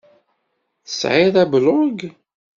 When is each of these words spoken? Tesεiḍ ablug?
Tesεiḍ 0.85 1.35
ablug? 1.43 1.99